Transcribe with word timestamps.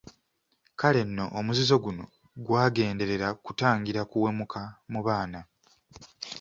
Kale 0.79 1.01
nno 1.07 1.25
omuzizo 1.39 1.75
guno 1.83 2.05
gwagenderera 2.45 3.27
kutangira 3.45 4.01
kuwemuka 4.11 4.61
mu 4.91 4.99
baana. 5.07 5.39